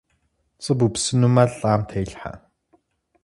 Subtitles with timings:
[0.57, 2.33] ПцIы бупсынумэ лIам телъхьэ.